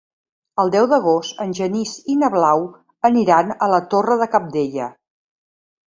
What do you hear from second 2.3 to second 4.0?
Blau aniran a la